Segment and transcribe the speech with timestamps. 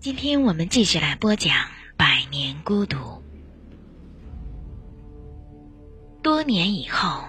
[0.00, 1.54] 今天我们继续来播讲
[1.94, 2.96] 《百年孤独》。
[6.22, 7.22] 多年以后，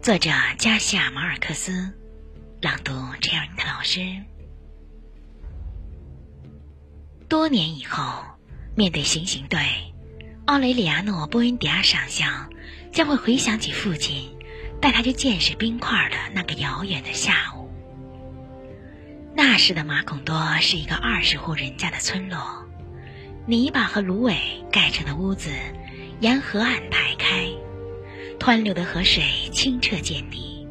[0.00, 1.92] 作者加西亚·马尔克斯，
[2.62, 4.00] 朗读陈尔特老师。
[7.28, 8.24] 多年以后，
[8.74, 9.60] 面对行刑队，
[10.46, 12.24] 奥雷里亚诺·波恩迪亚上校
[12.90, 14.34] 将会回想起父亲
[14.80, 17.59] 带他去见识冰块的那个遥远的下午。
[19.42, 22.62] 那时的马孔多是一个二十户人家的村落，
[23.46, 24.36] 泥巴和芦苇
[24.70, 25.48] 盖成的屋子
[26.20, 27.48] 沿河岸排开，
[28.38, 30.68] 湍流的河水清澈见底，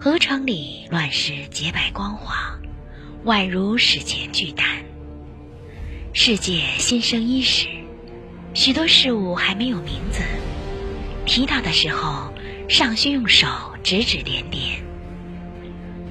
[0.00, 2.58] 河床里卵石洁白光滑，
[3.26, 4.66] 宛如史前巨蛋。
[6.14, 7.68] 世界新生伊始，
[8.54, 10.22] 许多事物还没有名字，
[11.26, 12.32] 提到的时候
[12.70, 13.46] 尚需用手
[13.84, 14.82] 指指点点。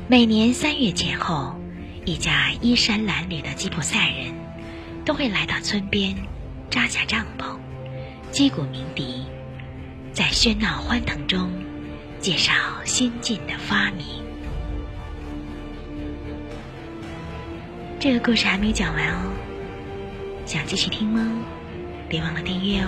[0.07, 1.59] 每年三月前后。
[2.07, 4.33] 一家衣衫褴褛的吉普赛人，
[5.03, 6.15] 都会来到村边，
[6.69, 7.57] 扎下帐篷，
[8.31, 9.25] 击鼓鸣笛，
[10.13, 11.51] 在喧闹欢腾中
[12.21, 12.53] 介绍
[12.85, 14.05] 先进的发明。
[17.99, 19.33] 这个故事还没有讲完哦，
[20.45, 21.29] 想继续听吗？
[22.07, 22.87] 别忘了订阅哦。